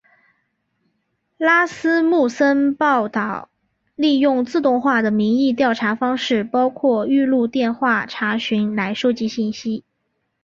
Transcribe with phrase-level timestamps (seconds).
[1.37, 3.49] 拉斯穆森报导
[3.93, 9.83] 利用自动化的民意调查方式包括预录电话查询来收集信息。